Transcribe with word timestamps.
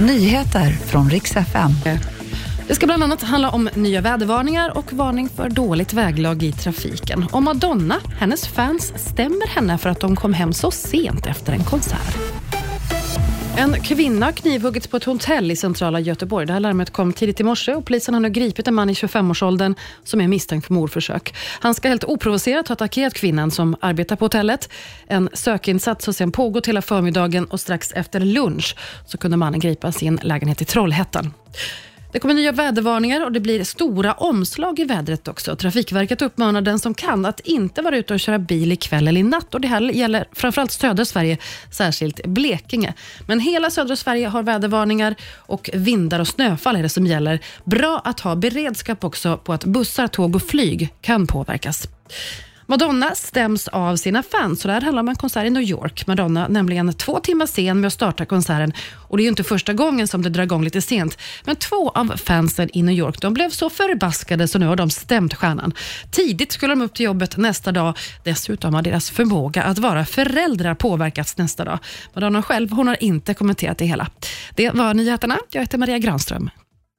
Nyheter 0.00 0.70
från 0.70 1.10
riks 1.10 1.36
FM. 1.36 1.70
Det 2.68 2.74
ska 2.74 2.86
bland 2.86 3.02
annat 3.02 3.22
handla 3.22 3.50
om 3.50 3.68
nya 3.74 4.00
vädervarningar 4.00 4.78
och 4.78 4.92
varning 4.92 5.28
för 5.28 5.48
dåligt 5.48 5.92
väglag 5.92 6.42
i 6.42 6.52
trafiken. 6.52 7.26
Och 7.32 7.42
Madonna, 7.42 7.96
hennes 8.18 8.48
fans 8.48 8.92
stämmer 8.96 9.46
henne 9.46 9.78
för 9.78 9.90
att 9.90 10.00
de 10.00 10.16
kom 10.16 10.32
hem 10.34 10.52
så 10.52 10.70
sent 10.70 11.26
efter 11.26 11.52
en 11.52 11.64
konsert. 11.64 12.16
En 13.58 13.82
kvinna 13.82 14.26
har 14.26 14.32
knivhuggits 14.32 14.86
på 14.86 14.96
ett 14.96 15.04
hotell 15.04 15.50
i 15.50 15.56
centrala 15.56 16.00
Göteborg. 16.00 16.46
Det 16.46 16.52
här 16.52 16.60
larmet 16.60 16.90
kom 16.90 17.12
tidigt 17.12 17.40
i 17.40 17.44
morse 17.44 17.74
och 17.74 17.84
polisen 17.84 18.14
har 18.14 18.20
nu 18.20 18.30
gripit 18.30 18.68
en 18.68 18.74
man 18.74 18.90
i 18.90 18.92
25-årsåldern 18.92 19.74
som 20.04 20.20
är 20.20 20.28
misstänkt 20.28 20.66
för 20.66 20.74
mordförsök. 20.74 21.34
Han 21.60 21.74
ska 21.74 21.88
helt 21.88 22.04
oprovocerat 22.04 22.68
ha 22.68 22.72
attackerat 22.72 23.14
kvinnan 23.14 23.50
som 23.50 23.76
arbetar 23.80 24.16
på 24.16 24.24
hotellet. 24.24 24.70
En 25.06 25.28
sökinsats 25.32 26.06
har 26.06 26.12
sedan 26.12 26.32
pågått 26.32 26.68
hela 26.68 26.82
förmiddagen 26.82 27.44
och 27.44 27.60
strax 27.60 27.92
efter 27.92 28.20
lunch 28.20 28.76
så 29.06 29.18
kunde 29.18 29.36
mannen 29.36 29.60
gripas 29.60 30.02
i 30.02 30.06
en 30.06 30.20
lägenhet 30.22 30.62
i 30.62 30.64
Trollhättan. 30.64 31.34
Det 32.12 32.18
kommer 32.18 32.34
nya 32.34 32.52
vädervarningar 32.52 33.24
och 33.24 33.32
det 33.32 33.40
blir 33.40 33.64
stora 33.64 34.12
omslag 34.12 34.78
i 34.78 34.84
vädret 34.84 35.28
också. 35.28 35.56
Trafikverket 35.56 36.22
uppmanar 36.22 36.60
den 36.60 36.78
som 36.78 36.94
kan 36.94 37.26
att 37.26 37.40
inte 37.40 37.82
vara 37.82 37.96
ute 37.96 38.14
och 38.14 38.20
köra 38.20 38.38
bil 38.38 38.72
ikväll 38.72 39.08
eller 39.08 39.20
i 39.20 39.22
natt. 39.22 39.54
Och 39.54 39.60
det 39.60 39.68
här 39.68 39.80
gäller 39.80 40.28
framförallt 40.32 40.70
södra 40.70 41.04
Sverige, 41.04 41.38
särskilt 41.70 42.26
Blekinge. 42.26 42.94
Men 43.26 43.40
hela 43.40 43.70
södra 43.70 43.96
Sverige 43.96 44.28
har 44.28 44.42
vädervarningar 44.42 45.14
och 45.36 45.70
vindar 45.72 46.20
och 46.20 46.28
snöfall 46.28 46.76
är 46.76 46.82
det 46.82 46.88
som 46.88 47.06
gäller. 47.06 47.40
Bra 47.64 48.00
att 48.04 48.20
ha 48.20 48.36
beredskap 48.36 49.04
också 49.04 49.36
på 49.36 49.52
att 49.52 49.64
bussar, 49.64 50.06
tåg 50.06 50.36
och 50.36 50.42
flyg 50.42 50.94
kan 51.00 51.26
påverkas. 51.26 51.88
Madonna 52.70 53.14
stäms 53.14 53.68
av 53.68 53.96
sina 53.96 54.22
fans. 54.22 54.60
Så 54.60 54.68
det 54.68 54.74
här 54.74 54.80
handlar 54.80 55.00
om 55.00 55.08
en 55.08 55.16
konsert 55.16 55.46
i 55.46 55.50
New 55.50 55.62
York. 55.62 56.06
Madonna 56.06 56.48
nämligen 56.48 56.92
två 56.92 57.20
timmar 57.20 57.46
sen 57.46 57.80
med 57.80 57.86
att 57.86 57.92
starta 57.92 58.26
konserten. 58.26 58.72
Och 59.08 59.16
Det 59.16 59.20
är 59.20 59.24
ju 59.24 59.28
inte 59.28 59.44
första 59.44 59.72
gången 59.72 60.08
som 60.08 60.22
det 60.22 60.28
drar 60.30 60.42
igång 60.42 60.64
lite 60.64 60.82
sent. 60.82 61.18
Men 61.44 61.56
två 61.56 61.90
av 61.90 62.16
fansen 62.16 62.68
i 62.72 62.82
New 62.82 62.94
York 62.94 63.20
de 63.20 63.34
blev 63.34 63.50
så 63.50 63.70
förbaskade 63.70 64.48
så 64.48 64.58
nu 64.58 64.66
har 64.66 64.76
de 64.76 64.90
stämt 64.90 65.34
stjärnan. 65.34 65.72
Tidigt 66.10 66.52
skulle 66.52 66.72
de 66.72 66.82
upp 66.82 66.94
till 66.94 67.04
jobbet 67.04 67.36
nästa 67.36 67.72
dag. 67.72 67.98
Dessutom 68.24 68.74
har 68.74 68.82
deras 68.82 69.10
förmåga 69.10 69.62
att 69.62 69.78
vara 69.78 70.06
föräldrar 70.06 70.74
påverkats 70.74 71.38
nästa 71.38 71.64
dag. 71.64 71.78
Madonna 72.14 72.42
själv 72.42 72.70
hon 72.70 72.88
har 72.88 73.02
inte 73.02 73.34
kommenterat 73.34 73.78
det 73.78 73.86
hela. 73.86 74.06
Det 74.54 74.70
var 74.70 74.94
nyheterna. 74.94 75.38
Jag 75.50 75.60
heter 75.60 75.78
Maria 75.78 75.98
Granström. 75.98 76.50